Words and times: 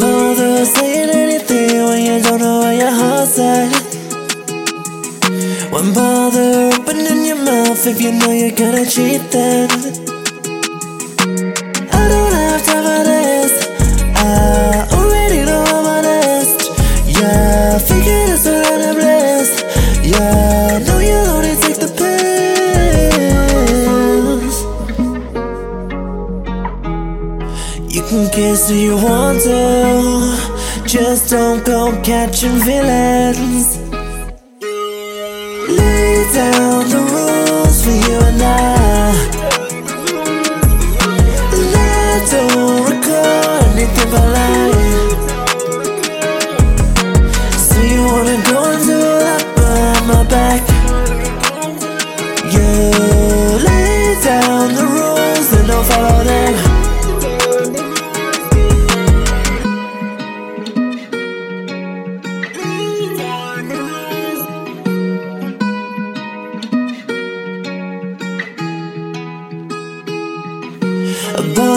No 0.00 0.32
use 0.32 0.72
saying 0.74 1.10
anything 1.10 1.84
when 1.84 2.04
you 2.04 2.22
don't 2.22 2.40
know 2.40 2.60
where 2.60 2.74
your 2.74 2.90
heart's 2.90 3.38
at. 3.38 3.70
Won't 5.72 5.94
bother 5.94 6.70
opening 6.74 7.24
your 7.24 7.36
mouth 7.36 7.86
if 7.86 8.00
you 8.00 8.12
know 8.12 8.30
you're 8.32 8.56
gonna 8.56 8.84
cheat 8.84 9.22
then. 9.30 10.05
Can 28.08 28.30
kiss 28.30 28.70
who 28.70 28.76
you 28.76 28.96
want 28.96 29.40
to, 29.42 29.50
oh. 29.52 30.84
just 30.86 31.30
don't 31.30 31.64
go 31.64 31.90
catching 32.02 32.58
feelings. 32.60 33.85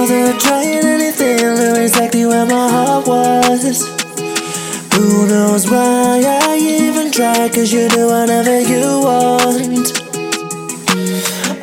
Bother 0.00 0.32
trying 0.38 0.84
anything, 0.84 1.36
knew 1.36 1.74
exactly 1.74 2.24
where 2.24 2.46
my 2.46 2.68
heart 2.70 3.06
was. 3.06 3.86
Who 4.94 5.26
knows 5.28 5.70
why 5.70 6.22
I 6.24 6.56
even 6.56 7.10
try, 7.12 7.48
cause 7.50 7.70
you 7.72 7.88
do 7.88 8.06
whatever 8.06 8.60
you 8.60 9.00
want. 9.06 9.88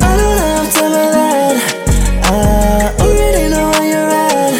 I 0.08 0.10
don't 0.20 0.38
have 0.46 0.68
time 0.74 0.92
for 0.96 1.08
that. 1.18 1.56
I 2.24 2.34
already 3.02 3.44
know 3.52 3.66
where 3.72 3.88
you're 3.92 4.12
at. 4.30 4.54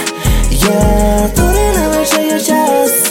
Yeah, 0.64 1.28
thought 1.36 1.56
I'd 1.64 1.74
never 1.80 2.02
show 2.04 2.24
your 2.32 2.42
chest. 2.50 3.02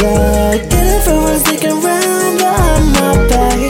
Yeah, 0.00 0.58
get 0.70 0.86
it 0.94 1.00
from 1.04 1.18
one 1.28 1.40
sticking 1.40 1.78
round 1.86 2.34
behind 2.42 2.86
my 2.98 3.12
back. 3.30 3.60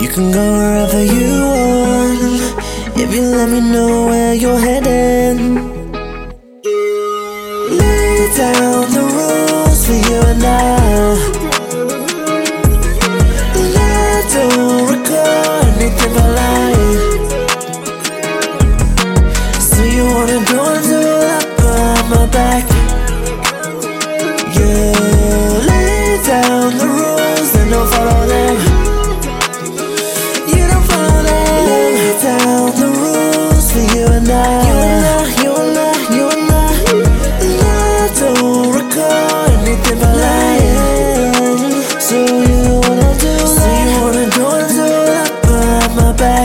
You 0.00 0.08
can 0.08 0.26
go 0.32 0.44
wherever 0.56 1.02
you 1.04 1.30
want 1.42 1.61
Baby, 3.12 3.26
let 3.26 3.50
me 3.50 3.60
know 3.60 4.06
where 4.06 4.32
you're 4.32 4.58
heading. 4.58 5.54
Lay 7.78 8.28
down 8.38 8.90
the 8.96 9.02
rules 9.16 9.80
for 9.86 9.98
you 10.08 10.20
and 10.32 10.42
I. 10.42 10.56
Don't 13.52 13.70
anything 15.76 16.12
but 16.14 16.28
lying. 16.38 17.00
So 19.60 19.82
you 19.84 20.04
wanna 20.14 20.38
go 20.48 20.62
back? 22.32 22.64
Yeah, 24.56 25.66
lay 25.68 26.16
down 26.24 26.78
the 26.78 26.86
rules. 26.86 27.11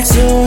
soon. 0.08 0.47